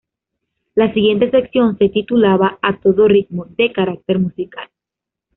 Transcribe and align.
La 0.73 0.91
siguiente 0.95 1.29
sección 1.29 1.77
se 1.77 1.87
titulaba 1.89 2.57
"A 2.63 2.79
todo 2.79 3.07
ritmo", 3.07 3.45
de 3.55 3.71
carácter 3.71 4.17
musical. 4.17 4.67